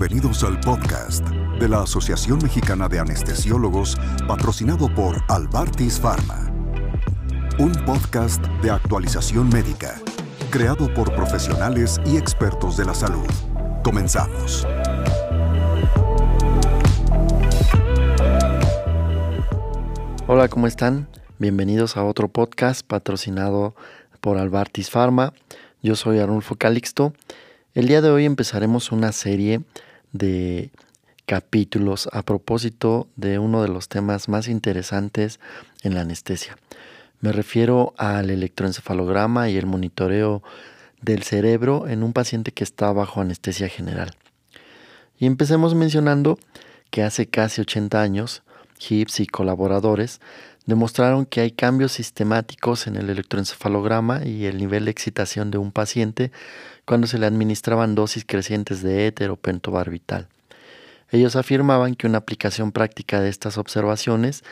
Bienvenidos 0.00 0.44
al 0.44 0.60
podcast 0.60 1.26
de 1.58 1.68
la 1.68 1.82
Asociación 1.82 2.38
Mexicana 2.40 2.86
de 2.88 3.00
Anestesiólogos 3.00 3.96
patrocinado 4.28 4.88
por 4.94 5.16
Albartis 5.26 5.98
Pharma. 5.98 6.52
Un 7.58 7.72
podcast 7.84 8.40
de 8.62 8.70
actualización 8.70 9.48
médica, 9.48 10.00
creado 10.52 10.94
por 10.94 11.12
profesionales 11.16 12.00
y 12.06 12.16
expertos 12.16 12.76
de 12.76 12.84
la 12.84 12.94
salud. 12.94 13.26
Comenzamos. 13.82 14.64
Hola, 20.28 20.46
¿cómo 20.48 20.68
están? 20.68 21.08
Bienvenidos 21.40 21.96
a 21.96 22.04
otro 22.04 22.28
podcast 22.28 22.86
patrocinado 22.86 23.74
por 24.20 24.38
Albartis 24.38 24.90
Pharma. 24.90 25.32
Yo 25.82 25.96
soy 25.96 26.20
Arnulfo 26.20 26.54
Calixto. 26.54 27.14
El 27.74 27.88
día 27.88 28.00
de 28.00 28.10
hoy 28.10 28.26
empezaremos 28.26 28.92
una 28.92 29.10
serie 29.10 29.62
de 30.12 30.70
capítulos 31.26 32.08
a 32.12 32.22
propósito 32.22 33.08
de 33.16 33.38
uno 33.38 33.62
de 33.62 33.68
los 33.68 33.88
temas 33.88 34.28
más 34.28 34.48
interesantes 34.48 35.40
en 35.82 35.94
la 35.94 36.00
anestesia. 36.00 36.56
Me 37.20 37.32
refiero 37.32 37.94
al 37.98 38.30
electroencefalograma 38.30 39.50
y 39.50 39.56
el 39.56 39.66
monitoreo 39.66 40.42
del 41.02 41.22
cerebro 41.22 41.88
en 41.88 42.02
un 42.02 42.12
paciente 42.12 42.52
que 42.52 42.64
está 42.64 42.92
bajo 42.92 43.20
anestesia 43.20 43.68
general. 43.68 44.12
Y 45.18 45.26
empecemos 45.26 45.74
mencionando 45.74 46.38
que 46.90 47.02
hace 47.02 47.26
casi 47.26 47.60
80 47.60 48.00
años, 48.00 48.42
Hibbs 48.78 49.20
y 49.20 49.26
colaboradores 49.26 50.20
demostraron 50.68 51.24
que 51.24 51.40
hay 51.40 51.50
cambios 51.50 51.92
sistemáticos 51.92 52.86
en 52.86 52.96
el 52.96 53.08
electroencefalograma 53.08 54.26
y 54.26 54.44
el 54.44 54.58
nivel 54.58 54.84
de 54.84 54.90
excitación 54.90 55.50
de 55.50 55.56
un 55.56 55.72
paciente 55.72 56.30
cuando 56.84 57.06
se 57.06 57.18
le 57.18 57.24
administraban 57.24 57.94
dosis 57.94 58.26
crecientes 58.26 58.82
de 58.82 59.06
éter 59.06 59.30
o 59.30 59.36
pentobarbital. 59.36 60.28
Ellos 61.10 61.36
afirmaban 61.36 61.94
que 61.94 62.06
una 62.06 62.18
aplicación 62.18 62.70
práctica 62.70 63.22
de 63.22 63.30
estas 63.30 63.56
observaciones, 63.56 64.44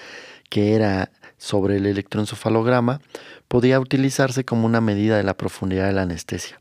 que 0.48 0.74
era 0.74 1.10
sobre 1.36 1.76
el 1.76 1.84
electroencefalograma, 1.84 3.02
podía 3.46 3.78
utilizarse 3.78 4.42
como 4.42 4.64
una 4.64 4.80
medida 4.80 5.18
de 5.18 5.22
la 5.22 5.36
profundidad 5.36 5.86
de 5.86 5.92
la 5.92 6.02
anestesia. 6.02 6.58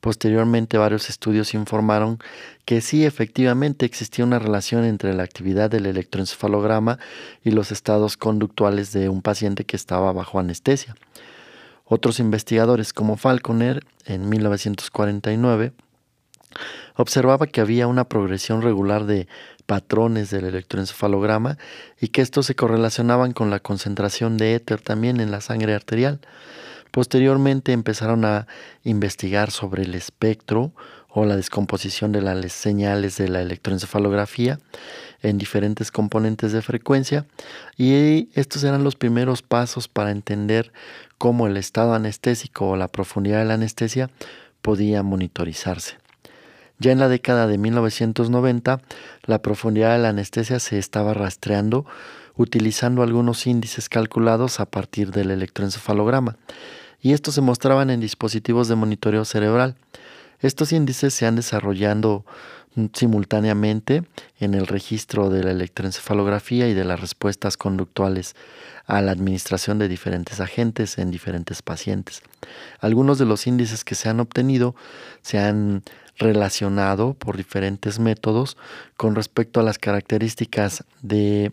Posteriormente, 0.00 0.78
varios 0.78 1.10
estudios 1.10 1.52
informaron 1.52 2.18
que 2.64 2.80
sí 2.80 3.04
efectivamente 3.04 3.84
existía 3.84 4.24
una 4.24 4.38
relación 4.38 4.84
entre 4.84 5.12
la 5.14 5.22
actividad 5.22 5.70
del 5.70 5.86
electroencefalograma 5.86 6.98
y 7.44 7.50
los 7.50 7.70
estados 7.70 8.16
conductuales 8.16 8.92
de 8.92 9.08
un 9.08 9.20
paciente 9.20 9.64
que 9.64 9.76
estaba 9.76 10.12
bajo 10.12 10.38
anestesia. 10.38 10.94
Otros 11.84 12.18
investigadores 12.20 12.92
como 12.92 13.16
Falconer 13.16 13.84
en 14.06 14.28
1949 14.28 15.72
observaba 16.96 17.46
que 17.46 17.60
había 17.60 17.86
una 17.86 18.04
progresión 18.04 18.62
regular 18.62 19.04
de 19.04 19.28
patrones 19.66 20.30
del 20.30 20.46
electroencefalograma 20.46 21.58
y 22.00 22.08
que 22.08 22.22
estos 22.22 22.46
se 22.46 22.54
correlacionaban 22.54 23.32
con 23.32 23.50
la 23.50 23.60
concentración 23.60 24.36
de 24.36 24.54
éter 24.54 24.80
también 24.80 25.20
en 25.20 25.30
la 25.30 25.40
sangre 25.40 25.74
arterial. 25.74 26.20
Posteriormente 26.90 27.72
empezaron 27.72 28.24
a 28.24 28.46
investigar 28.84 29.50
sobre 29.50 29.82
el 29.82 29.94
espectro 29.94 30.72
o 31.08 31.24
la 31.24 31.36
descomposición 31.36 32.12
de 32.12 32.22
las 32.22 32.52
señales 32.52 33.16
de 33.16 33.28
la 33.28 33.40
electroencefalografía 33.42 34.58
en 35.22 35.38
diferentes 35.38 35.90
componentes 35.90 36.52
de 36.52 36.62
frecuencia 36.62 37.26
y 37.76 38.28
estos 38.34 38.64
eran 38.64 38.84
los 38.84 38.96
primeros 38.96 39.42
pasos 39.42 39.88
para 39.88 40.12
entender 40.12 40.72
cómo 41.18 41.46
el 41.46 41.56
estado 41.56 41.94
anestésico 41.94 42.68
o 42.68 42.76
la 42.76 42.88
profundidad 42.88 43.40
de 43.40 43.44
la 43.46 43.54
anestesia 43.54 44.10
podía 44.62 45.02
monitorizarse. 45.02 45.98
Ya 46.78 46.92
en 46.92 46.98
la 46.98 47.08
década 47.08 47.46
de 47.46 47.58
1990, 47.58 48.80
la 49.24 49.42
profundidad 49.42 49.92
de 49.92 50.02
la 50.02 50.08
anestesia 50.08 50.58
se 50.60 50.78
estaba 50.78 51.12
rastreando 51.12 51.84
utilizando 52.36 53.02
algunos 53.02 53.46
índices 53.46 53.88
calculados 53.88 54.60
a 54.60 54.66
partir 54.66 55.10
del 55.10 55.30
electroencefalograma, 55.30 56.36
y 57.02 57.12
estos 57.12 57.34
se 57.34 57.40
mostraban 57.40 57.90
en 57.90 58.00
dispositivos 58.00 58.68
de 58.68 58.76
monitoreo 58.76 59.24
cerebral. 59.24 59.76
Estos 60.40 60.72
índices 60.72 61.12
se 61.14 61.26
han 61.26 61.36
desarrollado 61.36 62.24
simultáneamente 62.94 64.04
en 64.38 64.54
el 64.54 64.66
registro 64.66 65.28
de 65.28 65.42
la 65.42 65.50
electroencefalografía 65.50 66.68
y 66.68 66.74
de 66.74 66.84
las 66.84 67.00
respuestas 67.00 67.56
conductuales 67.56 68.36
a 68.86 69.00
la 69.02 69.12
administración 69.12 69.78
de 69.78 69.88
diferentes 69.88 70.40
agentes 70.40 70.98
en 70.98 71.10
diferentes 71.10 71.62
pacientes. 71.62 72.22
Algunos 72.80 73.18
de 73.18 73.26
los 73.26 73.46
índices 73.46 73.84
que 73.84 73.94
se 73.94 74.08
han 74.08 74.20
obtenido 74.20 74.74
se 75.22 75.38
han 75.38 75.82
relacionado 76.16 77.14
por 77.14 77.36
diferentes 77.36 77.98
métodos 77.98 78.56
con 78.96 79.14
respecto 79.14 79.58
a 79.58 79.62
las 79.62 79.78
características 79.78 80.84
de 81.02 81.52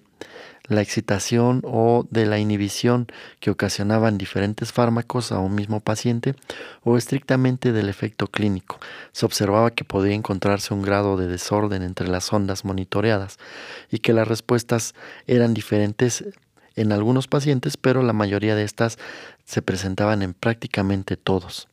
la 0.68 0.82
excitación 0.82 1.62
o 1.64 2.06
de 2.10 2.26
la 2.26 2.40
inhibición 2.40 3.08
que 3.40 3.52
ocasionaban 3.52 4.18
diferentes 4.18 4.72
fármacos 4.72 5.32
a 5.32 5.40
un 5.40 5.56
mismo 5.56 5.80
paciente 5.80 6.36
o 6.84 6.98
estrictamente 6.98 7.72
del 7.72 7.90
efecto 7.90 8.28
clínico. 8.28 8.80
Se 9.12 9.26
observaba 9.26 9.72
que 9.72 9.86
podía 9.86 10.14
encontrarse 10.14 10.74
un 10.74 10.82
grado 10.82 11.18
de 11.18 11.28
desorden 11.28 11.84
entre 11.84 12.08
las 12.08 12.32
ondas 12.34 12.66
monitoreadas 12.66 13.38
y 13.92 14.00
que 14.00 14.14
las 14.14 14.28
respuestas 14.28 14.94
eran 15.26 15.54
diferentes 15.54 16.26
en 16.76 16.92
algunos 16.92 17.28
pacientes, 17.28 17.76
pero 17.76 18.04
la 18.04 18.14
mayoría 18.14 18.56
de 18.56 18.64
estas 18.64 18.98
se 19.46 19.62
presentaban 19.62 20.22
en 20.22 20.34
prácticamente 20.34 21.18
todos. 21.18 21.68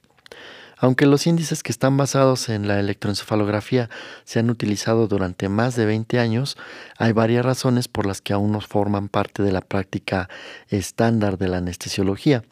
Aunque 0.85 1.07
los 1.07 1.27
índices 1.27 1.63
que 1.63 1.73
están 1.73 1.97
basados 1.97 2.51
en 2.51 2.69
la 2.69 2.79
electroencefalografía 2.79 3.89
se 4.25 4.39
han 4.39 4.51
utilizado 4.51 5.09
durante 5.09 5.49
más 5.49 5.77
de 5.77 5.87
20 5.87 6.19
años, 6.19 6.59
hay 6.99 7.13
varias 7.13 7.43
razones 7.43 7.89
por 7.89 8.05
las 8.05 8.21
que 8.21 8.35
aún 8.35 8.53
no 8.53 8.61
forman 8.61 9.09
parte 9.09 9.43
de 9.43 9.51
la 9.51 9.63
práctica 9.63 10.29
estándar 10.69 11.39
de 11.39 11.49
la 11.49 11.57
anestesiología. 11.57 12.45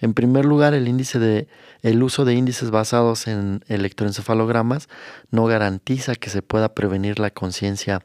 En 0.00 0.14
primer 0.14 0.46
lugar, 0.46 0.72
el 0.72 2.02
uso 2.02 2.24
de 2.24 2.34
índices 2.34 2.70
basados 2.70 3.26
en 3.26 3.62
electroencefalogramas 3.68 4.88
no 5.30 5.44
garantiza 5.44 6.14
que 6.14 6.30
se 6.30 6.40
pueda 6.40 6.72
prevenir 6.72 7.18
la 7.18 7.28
conciencia 7.28 8.02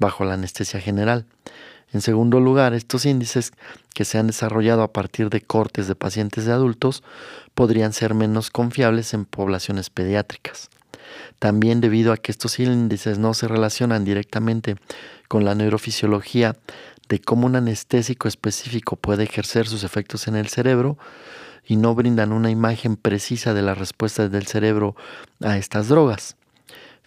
bajo 0.00 0.24
la 0.24 0.34
anestesia 0.34 0.80
general. 0.80 1.24
En 1.92 2.00
segundo 2.00 2.38
lugar, 2.38 2.72
estos 2.72 3.04
índices 3.04 3.52
que 3.94 4.04
se 4.04 4.18
han 4.18 4.28
desarrollado 4.28 4.82
a 4.82 4.92
partir 4.92 5.28
de 5.28 5.40
cortes 5.40 5.88
de 5.88 5.96
pacientes 5.96 6.44
de 6.44 6.52
adultos 6.52 7.02
podrían 7.54 7.92
ser 7.92 8.14
menos 8.14 8.50
confiables 8.50 9.12
en 9.12 9.24
poblaciones 9.24 9.90
pediátricas. 9.90 10.70
También 11.40 11.80
debido 11.80 12.12
a 12.12 12.16
que 12.16 12.30
estos 12.30 12.58
índices 12.60 13.18
no 13.18 13.34
se 13.34 13.48
relacionan 13.48 14.04
directamente 14.04 14.76
con 15.26 15.44
la 15.44 15.54
neurofisiología 15.54 16.56
de 17.08 17.20
cómo 17.20 17.46
un 17.46 17.56
anestésico 17.56 18.28
específico 18.28 18.94
puede 18.94 19.24
ejercer 19.24 19.66
sus 19.66 19.82
efectos 19.82 20.28
en 20.28 20.36
el 20.36 20.48
cerebro 20.48 20.96
y 21.66 21.76
no 21.76 21.94
brindan 21.94 22.32
una 22.32 22.50
imagen 22.50 22.96
precisa 22.96 23.52
de 23.52 23.62
las 23.62 23.78
respuestas 23.78 24.30
del 24.30 24.46
cerebro 24.46 24.94
a 25.40 25.58
estas 25.58 25.88
drogas. 25.88 26.36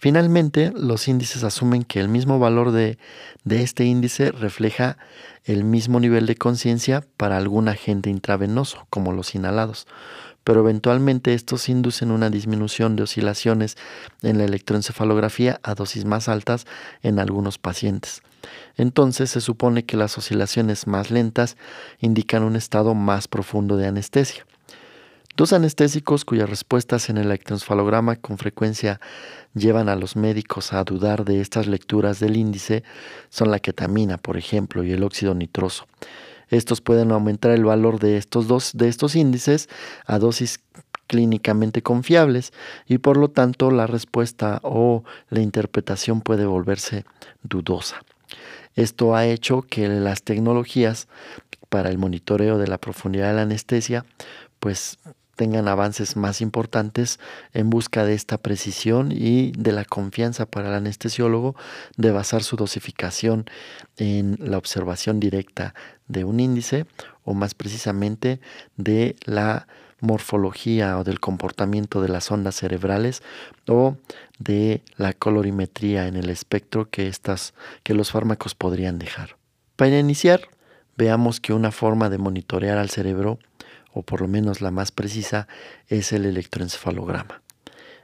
Finalmente, 0.03 0.73
los 0.75 1.07
índices 1.07 1.45
asumen 1.45 1.85
que 1.85 2.01
el 2.01 2.09
mismo 2.09 2.37
valor 2.37 2.73
de, 2.73 2.97
este 3.49 3.85
índice 3.85 4.33
refleja 4.33 4.97
el 5.45 5.63
mismo 5.63 6.01
nivel 6.01 6.25
de 6.25 6.35
conciencia 6.35 7.05
para 7.15 7.37
algún 7.37 7.69
agente 7.69 8.09
intravenoso, 8.09 8.85
como 8.89 9.13
los 9.13 9.33
inhalados, 9.33 9.87
pero 10.43 10.59
eventualmente 10.59 11.33
estos 11.33 11.69
inducen 11.69 12.11
una 12.11 12.29
disminución 12.29 12.97
de 12.97 13.03
oscilaciones 13.03 13.77
en 14.23 14.39
la 14.39 14.43
electroencefalografía 14.43 15.61
a 15.63 15.73
dosis 15.73 16.03
más 16.03 16.27
altas 16.27 16.65
en 17.01 17.17
algunos 17.17 17.57
pacientes. 17.57 18.23
Entonces 18.75 19.29
se 19.29 19.39
supone 19.39 19.85
que 19.85 19.95
las 19.95 20.17
oscilaciones 20.17 20.85
más 20.85 21.11
lentas 21.11 21.55
indican 21.99 22.43
un 22.43 22.57
estado 22.57 22.93
más 22.93 23.29
profundo 23.29 23.77
de 23.77 23.87
anestesia. 23.87 24.45
Dos 25.35 25.51
anestésicos 25.51 26.25
cuyas 26.25 26.47
respuestas 26.47 27.09
en 27.09 27.17
el 27.17 27.25
electroencefalograma 27.25 28.17
con 28.17 28.37
frecuencia 28.37 29.01
llevan 29.55 29.89
a 29.89 29.95
los 29.95 30.15
médicos 30.15 30.73
a 30.73 30.83
dudar 30.83 31.25
de 31.25 31.41
estas 31.41 31.65
lecturas 31.65 32.19
del 32.19 32.37
índice 32.37 32.83
son 33.29 33.49
la 33.49 33.57
ketamina, 33.57 34.19
por 34.19 34.37
ejemplo, 34.37 34.83
y 34.83 34.91
el 34.91 35.01
óxido 35.01 35.33
nitroso. 35.33 35.87
Estos 36.49 36.81
pueden 36.81 37.11
aumentar 37.11 37.49
el 37.49 37.65
valor 37.65 37.99
de 37.99 38.17
estos 38.17 38.47
dos 38.47 38.73
de 38.75 38.89
estos 38.89 39.15
índices 39.15 39.69
a 40.05 40.19
dosis 40.19 40.59
clínicamente 41.07 41.81
confiables 41.81 42.53
y 42.85 42.99
por 42.99 43.17
lo 43.17 43.31
tanto 43.31 43.71
la 43.71 43.87
respuesta 43.87 44.59
o 44.61 45.03
la 45.29 45.41
interpretación 45.41 46.21
puede 46.21 46.45
volverse 46.45 47.05
dudosa. 47.41 48.03
Esto 48.75 49.15
ha 49.15 49.25
hecho 49.25 49.63
que 49.63 49.87
las 49.87 50.21
tecnologías 50.21 51.07
para 51.69 51.89
el 51.89 51.97
monitoreo 51.97 52.59
de 52.59 52.67
la 52.67 52.77
profundidad 52.77 53.29
de 53.29 53.33
la 53.33 53.41
anestesia 53.41 54.05
pues 54.59 54.99
tengan 55.43 55.67
avances 55.67 56.15
más 56.15 56.39
importantes 56.39 57.19
en 57.51 57.69
busca 57.69 58.05
de 58.05 58.13
esta 58.13 58.37
precisión 58.37 59.11
y 59.11 59.51
de 59.51 59.73
la 59.73 59.83
confianza 59.83 60.45
para 60.45 60.69
el 60.69 60.75
anestesiólogo 60.75 61.53
de 61.97 62.11
basar 62.11 62.43
su 62.43 62.55
dosificación 62.55 63.43
en 63.97 64.37
la 64.39 64.57
observación 64.57 65.19
directa 65.19 65.75
de 66.07 66.23
un 66.23 66.39
índice 66.39 66.85
o 67.25 67.33
más 67.33 67.55
precisamente 67.55 68.39
de 68.77 69.17
la 69.25 69.67
morfología 69.99 70.97
o 70.97 71.03
del 71.03 71.19
comportamiento 71.19 72.01
de 72.01 72.07
las 72.07 72.31
ondas 72.31 72.55
cerebrales 72.55 73.21
o 73.67 73.97
de 74.39 74.81
la 74.95 75.11
colorimetría 75.11 76.07
en 76.07 76.15
el 76.15 76.29
espectro 76.29 76.89
que, 76.89 77.09
estas, 77.09 77.53
que 77.83 77.93
los 77.93 78.11
fármacos 78.11 78.55
podrían 78.55 78.97
dejar. 78.97 79.35
Para 79.75 79.99
iniciar, 79.99 80.39
veamos 80.95 81.41
que 81.41 81.51
una 81.51 81.73
forma 81.73 82.09
de 82.09 82.17
monitorear 82.17 82.77
al 82.77 82.89
cerebro, 82.89 83.39
o 83.93 84.01
por 84.01 84.21
lo 84.21 84.27
menos 84.27 84.61
la 84.61 84.71
más 84.71 84.91
precisa, 84.91 85.47
es 85.87 86.11
el 86.11 86.25
electroencefalograma. 86.25 87.41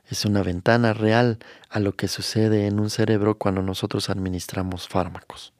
Es 0.10 0.26
una 0.26 0.42
ventana 0.44 0.94
real 0.94 1.40
a 1.70 1.80
lo 1.80 1.96
que 1.96 2.08
sucede 2.08 2.68
en 2.68 2.80
un 2.80 2.90
cerebro 2.90 3.38
cuando 3.38 3.62
nosotros 3.62 4.10
administramos 4.10 4.88
fármacos. 4.88 5.54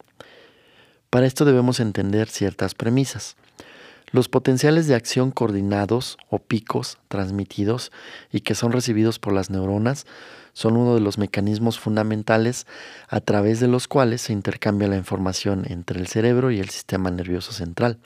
Para 1.10 1.26
esto 1.26 1.46
debemos 1.46 1.80
entender 1.80 2.30
ciertas 2.30 2.76
premisas. 2.76 3.36
Los 4.12 4.28
potenciales 4.28 4.88
de 4.88 4.96
acción 4.96 5.30
coordinados 5.30 6.18
o 6.30 6.40
picos 6.40 6.98
transmitidos 7.10 7.92
y 8.32 8.42
que 8.42 8.56
son 8.56 8.72
recibidos 8.72 9.20
por 9.20 9.34
las 9.34 9.52
neuronas 9.52 10.08
son 10.54 10.78
uno 10.78 10.96
de 10.96 11.02
los 11.02 11.20
mecanismos 11.20 11.80
fundamentales 11.80 12.66
a 13.08 13.22
través 13.22 13.60
de 13.60 13.68
los 13.68 13.88
cuales 13.88 14.22
se 14.22 14.34
intercambia 14.34 14.88
la 14.88 14.98
información 14.98 15.66
entre 15.68 16.00
el 16.00 16.08
cerebro 16.08 16.50
y 16.50 16.60
el 16.60 16.70
sistema 16.70 17.12
nervioso 17.12 17.52
central 17.52 18.00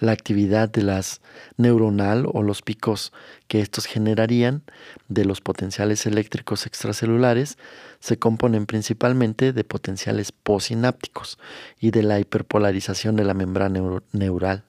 la 0.00 0.12
actividad 0.12 0.68
de 0.68 0.82
las 0.82 1.20
neuronal 1.56 2.26
o 2.32 2.42
los 2.42 2.62
picos 2.62 3.12
que 3.48 3.60
estos 3.60 3.86
generarían 3.86 4.62
de 5.08 5.24
los 5.24 5.40
potenciales 5.40 6.06
eléctricos 6.06 6.66
extracelulares 6.66 7.58
se 8.00 8.18
componen 8.18 8.66
principalmente 8.66 9.52
de 9.52 9.64
potenciales 9.64 10.32
posinápticos 10.32 11.38
y 11.80 11.90
de 11.90 12.02
la 12.02 12.20
hiperpolarización 12.20 13.16
de 13.16 13.24
la 13.24 13.34
membrana 13.34 13.80
neural. 14.12 14.64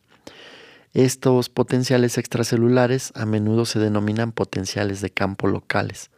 Estos 0.93 1.49
potenciales 1.49 2.17
extracelulares 2.17 3.11
a 3.15 3.25
menudo 3.27 3.65
se 3.65 3.77
denominan 3.77 4.31
potenciales 4.31 5.01
de 5.01 5.11
campo 5.11 5.47
locales. 5.47 6.09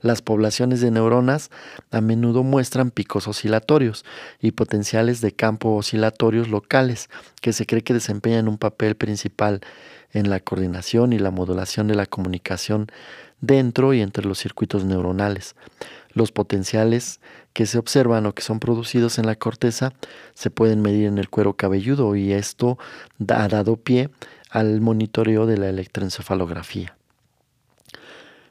Las 0.00 0.20
poblaciones 0.22 0.80
de 0.80 0.90
neuronas 0.90 1.50
a 1.90 2.00
menudo 2.00 2.42
muestran 2.42 2.90
picos 2.90 3.28
oscilatorios 3.28 4.04
y 4.40 4.52
potenciales 4.52 5.20
de 5.20 5.32
campo 5.32 5.74
oscilatorios 5.74 6.48
locales 6.48 7.08
que 7.40 7.52
se 7.52 7.66
cree 7.66 7.82
que 7.82 7.94
desempeñan 7.94 8.48
un 8.48 8.58
papel 8.58 8.94
principal 8.94 9.60
en 10.12 10.30
la 10.30 10.40
coordinación 10.40 11.12
y 11.12 11.18
la 11.18 11.30
modulación 11.30 11.88
de 11.88 11.94
la 11.94 12.06
comunicación 12.06 12.88
dentro 13.40 13.92
y 13.94 14.00
entre 14.00 14.24
los 14.24 14.38
circuitos 14.38 14.84
neuronales. 14.84 15.56
Los 16.12 16.32
potenciales 16.32 17.20
que 17.52 17.66
se 17.66 17.78
observan 17.78 18.26
o 18.26 18.34
que 18.34 18.42
son 18.42 18.60
producidos 18.60 19.18
en 19.18 19.26
la 19.26 19.34
corteza 19.34 19.92
se 20.34 20.50
pueden 20.50 20.80
medir 20.82 21.06
en 21.06 21.18
el 21.18 21.28
cuero 21.28 21.54
cabelludo 21.54 22.16
y 22.16 22.32
esto 22.32 22.78
ha 23.28 23.48
dado 23.48 23.76
pie 23.76 24.10
al 24.50 24.80
monitoreo 24.80 25.46
de 25.46 25.58
la 25.58 25.68
electroencefalografía. 25.68 26.95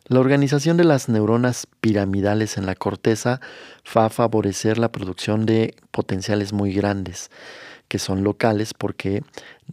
La 0.07 0.19
organización 0.19 0.77
de 0.77 0.83
las 0.83 1.09
neuronas 1.09 1.65
piramidales 1.81 2.57
en 2.57 2.67
la 2.67 2.75
corteza 2.75 3.41
va 3.97 4.05
a 4.05 4.09
favorecer 4.11 4.77
la 4.77 4.91
producción 4.91 5.47
de 5.47 5.73
potenciales 5.89 6.53
muy 6.53 6.73
grandes, 6.73 7.31
que 7.87 7.97
son 7.97 8.23
locales 8.23 8.75
porque 8.75 9.23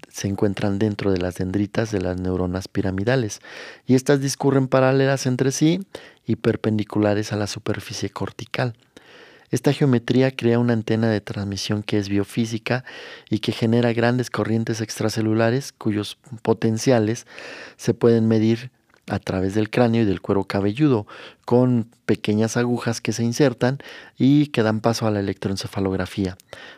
se 0.09 0.29
encuentran 0.29 0.79
dentro 0.79 1.13
de 1.13 1.19
las 1.19 1.35
dendritas 1.35 1.91
de 1.91 2.01
las 2.01 2.19
neuronas 2.19 2.67
piramidales, 2.67 3.41
y 3.85 3.95
estas 3.95 4.23
discurren 4.23 4.69
paralelas 4.69 5.27
entre 5.27 5.53
sí 5.53 5.81
y 6.27 6.37
perpendiculares 6.37 7.35
a 7.35 7.37
la 7.37 7.47
superficie 7.47 8.09
cortical. 8.09 8.73
Esta 9.51 9.75
geometría 9.75 10.31
crea 10.31 10.59
una 10.59 10.73
antena 10.73 11.11
de 11.11 11.21
transmisión 11.21 11.83
que 11.83 11.99
es 11.99 12.09
biofísica 12.09 12.85
y 13.29 13.41
que 13.41 13.53
genera 13.53 13.93
grandes 13.93 14.31
corrientes 14.31 14.81
extracelulares 14.81 15.73
cuyos 15.73 16.17
potenciales 16.41 17.27
se 17.77 17.93
pueden 17.93 18.29
medir 18.29 18.71
a 19.09 19.19
través 19.19 19.55
del 19.55 19.69
cráneo 19.69 20.03
y 20.03 20.05
del 20.05 20.21
cuero 20.21 20.45
cabelludo, 20.45 21.07
con 21.45 21.89
pequeñas 22.07 22.57
agujas 22.57 23.01
que 23.01 23.13
se 23.13 23.25
insertan 23.25 23.79
y 24.17 24.47
que 24.47 24.63
dan 24.63 24.81
paso 24.81 25.07
a 25.07 25.11
la 25.11 25.21
electroencefalografía. 25.21 26.37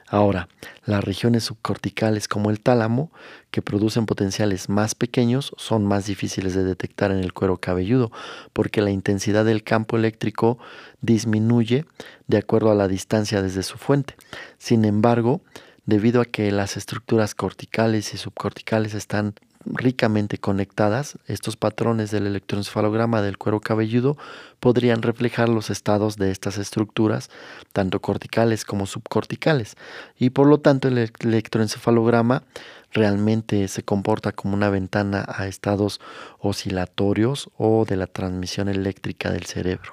Ahora, 0.08 0.48
las 0.86 1.04
regiones 1.04 1.44
subcorticales 1.44 2.26
como 2.26 2.50
el 2.50 2.60
tálamo, 2.60 3.10
que 3.50 3.62
producen 3.62 4.06
potenciales 4.06 4.68
más 4.68 4.94
pequeños, 4.94 5.52
son 5.58 5.84
más 5.84 6.06
difíciles 6.06 6.54
de 6.54 6.64
detectar 6.64 7.10
en 7.10 7.18
el 7.18 7.32
cuero 7.32 7.58
cabelludo, 7.58 8.10
porque 8.52 8.80
la 8.80 8.90
intensidad 8.90 9.44
del 9.44 9.62
campo 9.62 9.96
eléctrico 9.96 10.58
disminuye 11.02 11.84
de 12.26 12.38
acuerdo 12.38 12.70
a 12.70 12.74
la 12.74 12.88
distancia 12.88 13.42
desde 13.42 13.62
su 13.62 13.76
fuente. 13.76 14.16
Sin 14.58 14.84
embargo, 14.84 15.42
debido 15.86 16.22
a 16.22 16.24
que 16.24 16.50
las 16.50 16.76
estructuras 16.76 17.34
corticales 17.34 18.14
y 18.14 18.16
subcorticales 18.16 18.94
están 18.94 19.34
ricamente 19.66 20.38
conectadas, 20.38 21.18
estos 21.26 21.56
patrones 21.56 22.10
del 22.10 22.26
electroencefalograma 22.26 23.22
del 23.22 23.38
cuero 23.38 23.60
cabelludo 23.60 24.16
podrían 24.60 25.02
reflejar 25.02 25.48
los 25.48 25.70
estados 25.70 26.16
de 26.16 26.30
estas 26.30 26.58
estructuras, 26.58 27.30
tanto 27.72 28.00
corticales 28.00 28.64
como 28.64 28.86
subcorticales, 28.86 29.76
y 30.18 30.30
por 30.30 30.46
lo 30.46 30.60
tanto 30.60 30.88
el 30.88 31.10
electroencefalograma 31.20 32.44
realmente 32.92 33.66
se 33.68 33.82
comporta 33.82 34.32
como 34.32 34.54
una 34.54 34.70
ventana 34.70 35.24
a 35.28 35.46
estados 35.46 36.00
oscilatorios 36.38 37.50
o 37.56 37.84
de 37.84 37.96
la 37.96 38.06
transmisión 38.06 38.68
eléctrica 38.68 39.30
del 39.30 39.46
cerebro. 39.46 39.92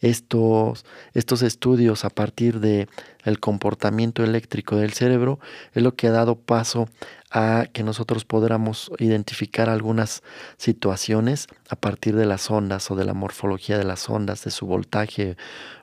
Estos, 0.00 0.84
estos 1.14 1.40
estudios 1.40 2.04
a 2.04 2.10
partir 2.10 2.60
del 2.60 2.88
el 3.24 3.40
comportamiento 3.40 4.22
eléctrico 4.22 4.76
del 4.76 4.92
cerebro 4.92 5.40
es 5.72 5.82
lo 5.82 5.94
que 5.94 6.08
ha 6.08 6.10
dado 6.10 6.34
paso 6.36 6.88
a 7.38 7.66
que 7.70 7.82
nosotros 7.82 8.24
podamos 8.24 8.90
identificar 8.98 9.68
algunas 9.68 10.22
situaciones 10.56 11.48
a 11.68 11.76
partir 11.76 12.16
de 12.16 12.24
las 12.24 12.50
ondas 12.50 12.90
o 12.90 12.96
de 12.96 13.04
la 13.04 13.12
morfología 13.12 13.76
de 13.76 13.84
las 13.84 14.08
ondas, 14.08 14.42
de 14.42 14.50
su 14.50 14.64
voltaje 14.64 15.36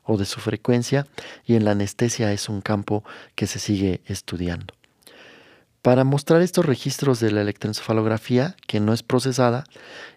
o 0.04 0.18
de 0.18 0.26
su 0.26 0.40
frecuencia, 0.40 1.06
y 1.46 1.54
en 1.54 1.64
la 1.64 1.72
anestesia 1.72 2.34
es 2.34 2.50
un 2.50 2.62
campo 2.62 3.04
que 3.36 3.46
se 3.46 3.60
sigue 3.60 4.02
estudiando. 4.08 4.74
Para 5.84 6.04
mostrar 6.04 6.42
estos 6.42 6.66
registros 6.66 7.20
de 7.20 7.30
la 7.30 7.42
electroencefalografía, 7.42 8.56
que 8.66 8.80
no 8.80 8.92
es 8.92 9.04
procesada, 9.04 9.66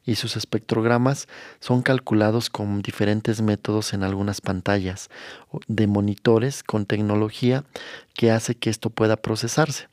y 0.06 0.14
sus 0.14 0.38
espectrogramas 0.38 1.28
son 1.60 1.82
calculados 1.82 2.48
con 2.48 2.80
diferentes 2.80 3.42
métodos 3.42 3.92
en 3.92 4.04
algunas 4.04 4.40
pantallas 4.40 5.10
de 5.68 5.86
monitores 5.86 6.62
con 6.62 6.86
tecnología 6.86 7.64
que 8.14 8.30
hace 8.30 8.54
que 8.54 8.70
esto 8.70 8.88
pueda 8.88 9.18
procesarse. 9.18 9.88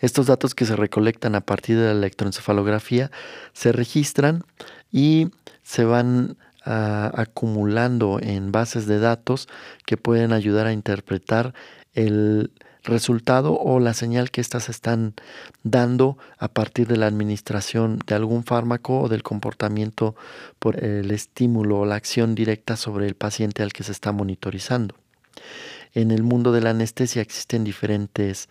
Estos 0.00 0.26
datos 0.26 0.54
que 0.54 0.64
se 0.64 0.76
recolectan 0.76 1.34
a 1.34 1.42
partir 1.42 1.76
de 1.78 1.86
la 1.86 1.92
electroencefalografía 1.92 3.10
se 3.52 3.72
registran 3.72 4.42
y 4.90 5.28
se 5.62 5.84
van 5.84 6.36
ah, 6.64 7.12
acumulando 7.14 8.18
en 8.20 8.50
bases 8.52 8.86
de 8.86 8.98
datos 8.98 9.48
que 9.86 9.96
pueden 9.96 10.32
ayudar 10.32 10.66
a 10.66 10.72
interpretar 10.72 11.54
el 11.94 12.50
resultado 12.82 13.58
o 13.58 13.78
la 13.78 13.94
señal 13.94 14.30
que 14.30 14.40
éstas 14.40 14.68
están 14.68 15.14
dando 15.62 16.16
a 16.38 16.48
partir 16.48 16.86
de 16.86 16.96
la 16.96 17.06
administración 17.06 17.98
de 18.06 18.14
algún 18.14 18.44
fármaco 18.44 19.00
o 19.00 19.08
del 19.08 19.22
comportamiento 19.22 20.16
por 20.58 20.82
el 20.82 21.10
estímulo 21.10 21.80
o 21.80 21.84
la 21.84 21.96
acción 21.96 22.34
directa 22.34 22.76
sobre 22.76 23.06
el 23.06 23.14
paciente 23.14 23.62
al 23.62 23.72
que 23.72 23.82
se 23.82 23.92
está 23.92 24.12
monitorizando. 24.12 24.94
En 25.94 26.10
el 26.10 26.22
mundo 26.22 26.52
de 26.52 26.60
la 26.60 26.70
anestesia 26.70 27.22
existen 27.22 27.64
diferentes 27.64 28.48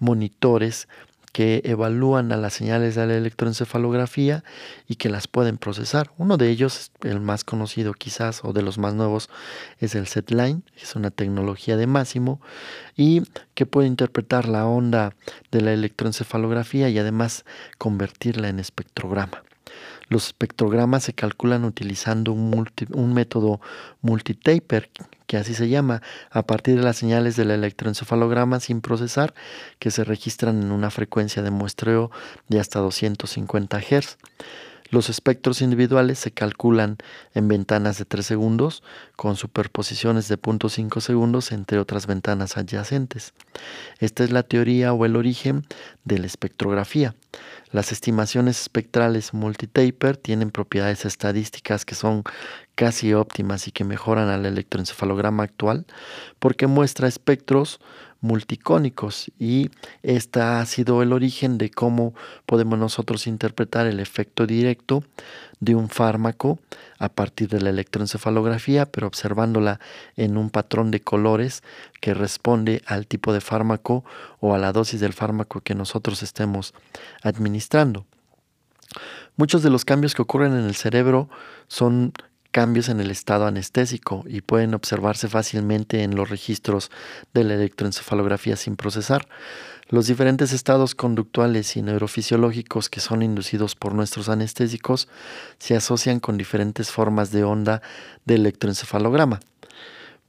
monitores 0.00 0.88
que 1.34 1.62
evalúan 1.64 2.30
a 2.30 2.36
las 2.36 2.54
señales 2.54 2.94
de 2.94 3.08
la 3.08 3.16
electroencefalografía 3.16 4.44
y 4.86 4.94
que 4.94 5.08
las 5.08 5.26
pueden 5.26 5.58
procesar. 5.58 6.12
Uno 6.16 6.36
de 6.36 6.48
ellos, 6.48 6.92
el 7.02 7.18
más 7.18 7.42
conocido 7.42 7.92
quizás 7.92 8.44
o 8.44 8.52
de 8.52 8.62
los 8.62 8.78
más 8.78 8.94
nuevos, 8.94 9.30
es 9.80 9.96
el 9.96 10.06
SETLINE, 10.06 10.62
es 10.80 10.94
una 10.94 11.10
tecnología 11.10 11.76
de 11.76 11.88
máximo 11.88 12.40
y 12.96 13.22
que 13.54 13.66
puede 13.66 13.88
interpretar 13.88 14.46
la 14.48 14.64
onda 14.66 15.16
de 15.50 15.60
la 15.60 15.72
electroencefalografía 15.72 16.88
y 16.88 17.00
además 17.00 17.44
convertirla 17.78 18.48
en 18.48 18.60
espectrograma. 18.60 19.42
Los 20.08 20.26
espectrogramas 20.26 21.04
se 21.04 21.12
calculan 21.12 21.64
utilizando 21.64 22.32
un, 22.32 22.68
un 22.92 23.14
método 23.14 23.60
multitaper, 24.02 24.90
que 25.26 25.36
así 25.36 25.54
se 25.54 25.68
llama, 25.68 26.02
a 26.30 26.42
partir 26.42 26.76
de 26.76 26.82
las 26.82 26.96
señales 26.96 27.36
del 27.36 27.50
electroencefalograma 27.50 28.60
sin 28.60 28.80
procesar, 28.80 29.34
que 29.78 29.90
se 29.90 30.04
registran 30.04 30.62
en 30.62 30.72
una 30.72 30.90
frecuencia 30.90 31.42
de 31.42 31.50
muestreo 31.50 32.10
de 32.48 32.60
hasta 32.60 32.80
250 32.80 33.80
Hz. 33.80 34.18
Los 34.90 35.08
espectros 35.08 35.62
individuales 35.62 36.18
se 36.18 36.30
calculan 36.30 36.98
en 37.32 37.48
ventanas 37.48 37.98
de 37.98 38.04
3 38.04 38.24
segundos 38.24 38.82
con 39.16 39.36
superposiciones 39.36 40.28
de 40.28 40.38
0.5 40.38 41.00
segundos 41.00 41.52
entre 41.52 41.78
otras 41.78 42.06
ventanas 42.06 42.56
adyacentes. 42.56 43.32
Esta 43.98 44.24
es 44.24 44.30
la 44.30 44.42
teoría 44.42 44.92
o 44.92 45.04
el 45.04 45.16
origen 45.16 45.66
de 46.04 46.18
la 46.18 46.26
espectrografía. 46.26 47.14
Las 47.72 47.90
estimaciones 47.90 48.60
espectrales 48.60 49.34
multitaper 49.34 50.16
tienen 50.16 50.52
propiedades 50.52 51.04
estadísticas 51.04 51.84
que 51.84 51.96
son 51.96 52.22
casi 52.76 53.14
óptimas 53.14 53.66
y 53.66 53.72
que 53.72 53.84
mejoran 53.84 54.28
al 54.28 54.46
electroencefalograma 54.46 55.42
actual 55.42 55.86
porque 56.38 56.66
muestra 56.66 57.08
espectros 57.08 57.80
multicónicos 58.24 59.30
y 59.38 59.70
este 60.02 60.40
ha 60.40 60.64
sido 60.64 61.02
el 61.02 61.12
origen 61.12 61.58
de 61.58 61.70
cómo 61.70 62.14
podemos 62.46 62.78
nosotros 62.78 63.26
interpretar 63.26 63.86
el 63.86 64.00
efecto 64.00 64.46
directo 64.46 65.04
de 65.60 65.74
un 65.74 65.90
fármaco 65.90 66.58
a 66.98 67.10
partir 67.10 67.50
de 67.50 67.60
la 67.60 67.68
electroencefalografía, 67.68 68.86
pero 68.86 69.06
observándola 69.06 69.78
en 70.16 70.38
un 70.38 70.48
patrón 70.48 70.90
de 70.90 71.00
colores 71.00 71.62
que 72.00 72.14
responde 72.14 72.80
al 72.86 73.06
tipo 73.06 73.34
de 73.34 73.42
fármaco 73.42 74.06
o 74.40 74.54
a 74.54 74.58
la 74.58 74.72
dosis 74.72 75.00
del 75.00 75.12
fármaco 75.12 75.60
que 75.60 75.74
nosotros 75.74 76.22
estemos 76.22 76.72
administrando. 77.22 78.06
Muchos 79.36 79.62
de 79.62 79.68
los 79.68 79.84
cambios 79.84 80.14
que 80.14 80.22
ocurren 80.22 80.54
en 80.54 80.64
el 80.64 80.76
cerebro 80.76 81.28
son 81.68 82.14
cambios 82.54 82.88
en 82.88 83.00
el 83.00 83.10
estado 83.10 83.46
anestésico 83.46 84.22
y 84.28 84.40
pueden 84.40 84.74
observarse 84.74 85.28
fácilmente 85.28 86.04
en 86.04 86.14
los 86.14 86.30
registros 86.30 86.92
de 87.34 87.42
la 87.42 87.54
electroencefalografía 87.54 88.54
sin 88.54 88.76
procesar. 88.76 89.26
Los 89.88 90.06
diferentes 90.06 90.52
estados 90.52 90.94
conductuales 90.94 91.76
y 91.76 91.82
neurofisiológicos 91.82 92.88
que 92.88 93.00
son 93.00 93.24
inducidos 93.24 93.74
por 93.74 93.92
nuestros 93.92 94.28
anestésicos 94.28 95.08
se 95.58 95.74
asocian 95.74 96.20
con 96.20 96.38
diferentes 96.38 96.92
formas 96.92 97.32
de 97.32 97.42
onda 97.42 97.82
de 98.24 98.36
electroencefalograma. 98.36 99.40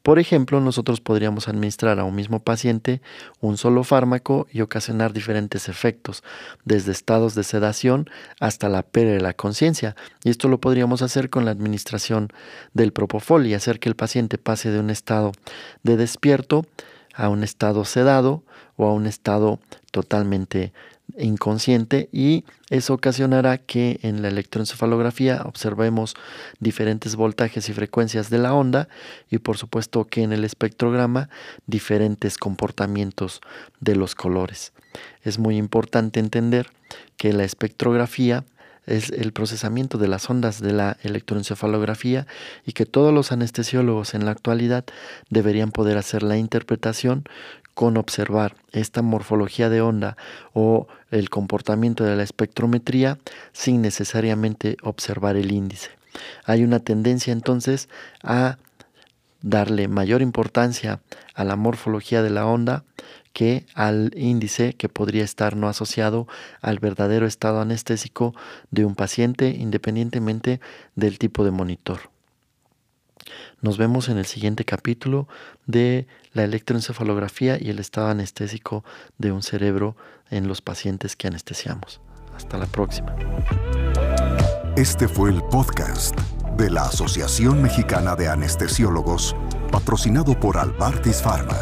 Por 0.05 0.19
ejemplo, 0.19 0.61
nosotros 0.61 1.01
podríamos 1.01 1.47
administrar 1.47 1.97
a 1.97 2.03
un 2.03 2.13
mismo 2.13 2.39
paciente 2.39 3.01
un 3.41 3.57
solo 3.57 3.83
fármaco 3.83 4.45
y 4.51 4.61
ocasionar 4.61 5.13
diferentes 5.13 5.67
efectos, 5.67 6.23
desde 6.63 6.91
estados 6.91 7.33
de 7.33 7.43
sedación 7.43 8.07
hasta 8.39 8.69
la 8.69 8.83
pérdida 8.83 9.15
de 9.15 9.21
la 9.21 9.33
conciencia. 9.33 9.95
Y 10.23 10.29
esto 10.29 10.47
lo 10.47 10.59
podríamos 10.59 11.01
hacer 11.01 11.31
con 11.31 11.43
la 11.43 11.49
administración 11.49 12.29
del 12.75 12.93
propofol 12.93 13.47
y 13.47 13.55
hacer 13.55 13.79
que 13.79 13.89
el 13.89 13.95
paciente 13.95 14.37
pase 14.37 14.69
de 14.69 14.79
un 14.79 14.91
estado 14.91 15.31
de 15.81 15.97
despierto 15.97 16.67
a 17.15 17.27
un 17.29 17.43
estado 17.43 17.83
sedado 17.83 18.43
o 18.75 18.85
a 18.85 18.93
un 18.93 19.07
estado 19.07 19.59
totalmente 19.89 20.71
inconsciente 21.17 22.09
y 22.11 22.45
eso 22.69 22.93
ocasionará 22.93 23.57
que 23.57 23.99
en 24.01 24.21
la 24.21 24.27
electroencefalografía 24.27 25.41
observemos 25.45 26.15
diferentes 26.59 27.15
voltajes 27.15 27.69
y 27.69 27.73
frecuencias 27.73 28.29
de 28.29 28.39
la 28.39 28.53
onda 28.53 28.87
y 29.29 29.37
por 29.37 29.57
supuesto 29.57 30.05
que 30.05 30.23
en 30.23 30.33
el 30.33 30.43
espectrograma 30.43 31.29
diferentes 31.67 32.37
comportamientos 32.37 33.41
de 33.79 33.95
los 33.95 34.15
colores. 34.15 34.73
Es 35.23 35.39
muy 35.39 35.57
importante 35.57 36.19
entender 36.19 36.69
que 37.17 37.33
la 37.33 37.43
espectrografía 37.43 38.43
es 38.85 39.09
el 39.09 39.33
procesamiento 39.33 39.97
de 39.97 40.07
las 40.07 40.29
ondas 40.29 40.61
de 40.61 40.71
la 40.71 40.97
electroencefalografía 41.01 42.27
y 42.65 42.73
que 42.73 42.85
todos 42.85 43.13
los 43.13 43.31
anestesiólogos 43.31 44.13
en 44.13 44.25
la 44.25 44.31
actualidad 44.31 44.85
deberían 45.29 45.71
poder 45.71 45.97
hacer 45.97 46.23
la 46.23 46.37
interpretación 46.37 47.23
con 47.75 47.97
observar 47.97 48.55
esta 48.71 49.03
morfología 49.03 49.69
de 49.69 49.81
onda 49.81 50.17
o 50.53 50.87
el 51.11 51.29
comportamiento 51.29 52.03
de 52.03 52.15
la 52.15 52.23
espectrometría 52.23 53.19
sin 53.51 53.83
necesariamente 53.83 54.77
observar 54.81 55.35
el 55.35 55.51
índice. 55.51 55.91
Hay 56.45 56.63
una 56.63 56.79
tendencia 56.79 57.33
entonces 57.33 57.89
a 58.23 58.57
darle 59.41 59.87
mayor 59.87 60.23
importancia 60.23 61.01
a 61.35 61.43
la 61.43 61.55
morfología 61.55 62.23
de 62.23 62.31
la 62.31 62.47
onda 62.47 62.83
que 63.33 63.65
al 63.75 64.11
índice 64.15 64.73
que 64.73 64.87
podría 64.87 65.25
estar 65.25 65.57
no 65.57 65.67
asociado 65.67 66.25
al 66.61 66.79
verdadero 66.79 67.27
estado 67.27 67.59
anestésico 67.59 68.33
de 68.71 68.85
un 68.85 68.95
paciente 68.95 69.49
independientemente 69.49 70.61
del 70.95 71.19
tipo 71.19 71.43
de 71.43 71.51
monitor. 71.51 72.14
Nos 73.61 73.77
vemos 73.77 74.09
en 74.09 74.17
el 74.17 74.25
siguiente 74.25 74.65
capítulo 74.65 75.27
de 75.65 76.07
la 76.33 76.43
electroencefalografía 76.43 77.57
y 77.59 77.69
el 77.69 77.79
estado 77.79 78.07
anestésico 78.07 78.83
de 79.17 79.31
un 79.31 79.41
cerebro 79.41 79.95
en 80.29 80.47
los 80.47 80.61
pacientes 80.61 81.15
que 81.15 81.27
anestesiamos. 81.27 82.01
Hasta 82.35 82.57
la 82.57 82.65
próxima. 82.65 83.15
Este 84.75 85.07
fue 85.07 85.29
el 85.29 85.41
podcast 85.43 86.19
de 86.57 86.69
la 86.69 86.83
Asociación 86.83 87.61
Mexicana 87.61 88.15
de 88.15 88.27
Anestesiólogos, 88.27 89.35
patrocinado 89.71 90.37
por 90.39 90.57
Albartis 90.57 91.21
Pharma, 91.21 91.57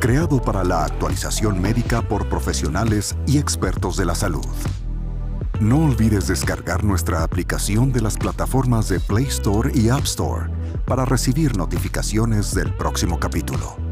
creado 0.00 0.40
para 0.40 0.64
la 0.64 0.84
actualización 0.84 1.60
médica 1.60 2.02
por 2.02 2.28
profesionales 2.28 3.16
y 3.26 3.38
expertos 3.38 3.96
de 3.96 4.06
la 4.06 4.14
salud. 4.14 4.46
No 5.60 5.84
olvides 5.84 6.26
descargar 6.28 6.84
nuestra 6.84 7.22
aplicación 7.22 7.92
de 7.92 8.02
las 8.02 8.16
plataformas 8.16 8.88
de 8.88 9.00
Play 9.00 9.24
Store 9.24 9.70
y 9.74 9.88
App 9.88 10.04
Store 10.04 10.55
para 10.86 11.04
recibir 11.04 11.56
notificaciones 11.56 12.54
del 12.54 12.72
próximo 12.74 13.18
capítulo. 13.20 13.85